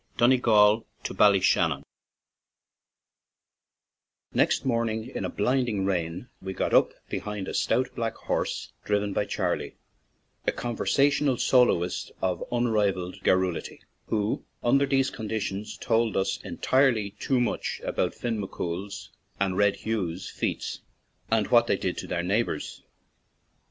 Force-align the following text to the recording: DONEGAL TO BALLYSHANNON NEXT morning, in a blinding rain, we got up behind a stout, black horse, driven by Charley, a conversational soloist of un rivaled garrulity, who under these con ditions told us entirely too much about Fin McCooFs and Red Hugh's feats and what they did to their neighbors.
DONEGAL 0.17 0.87
TO 1.03 1.13
BALLYSHANNON 1.13 1.83
NEXT 4.33 4.65
morning, 4.65 5.07
in 5.13 5.23
a 5.23 5.29
blinding 5.29 5.85
rain, 5.85 6.27
we 6.41 6.53
got 6.53 6.73
up 6.73 6.93
behind 7.07 7.47
a 7.47 7.53
stout, 7.53 7.93
black 7.93 8.15
horse, 8.15 8.73
driven 8.83 9.13
by 9.13 9.25
Charley, 9.25 9.75
a 10.47 10.51
conversational 10.51 11.37
soloist 11.37 12.11
of 12.19 12.43
un 12.51 12.67
rivaled 12.69 13.21
garrulity, 13.21 13.79
who 14.07 14.43
under 14.63 14.87
these 14.87 15.11
con 15.11 15.29
ditions 15.29 15.79
told 15.79 16.17
us 16.17 16.39
entirely 16.43 17.11
too 17.19 17.39
much 17.39 17.79
about 17.83 18.15
Fin 18.15 18.41
McCooFs 18.41 19.09
and 19.39 19.55
Red 19.55 19.85
Hugh's 19.85 20.31
feats 20.31 20.81
and 21.29 21.49
what 21.49 21.67
they 21.67 21.77
did 21.77 21.95
to 21.99 22.07
their 22.07 22.23
neighbors. 22.23 22.81